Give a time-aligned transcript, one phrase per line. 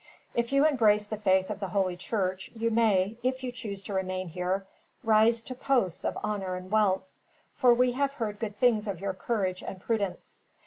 [0.33, 3.93] If you embrace the faith of the Holy Church you may, if you choose to
[3.93, 4.65] remain here,
[5.03, 7.03] rise to posts of honor and wealth;
[7.53, 10.41] for we have heard good things of your courage and prudence.